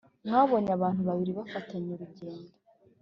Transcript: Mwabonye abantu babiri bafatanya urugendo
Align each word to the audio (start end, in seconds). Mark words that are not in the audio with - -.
Mwabonye 0.27 0.71
abantu 0.77 1.01
babiri 1.09 1.31
bafatanya 1.39 1.89
urugendo 1.95 2.49